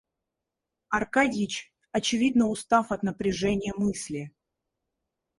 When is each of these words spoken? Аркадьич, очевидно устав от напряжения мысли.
Аркадьич, 0.89 1.71
очевидно 1.91 2.47
устав 2.49 2.91
от 2.91 3.03
напряжения 3.03 3.71
мысли. 3.77 4.31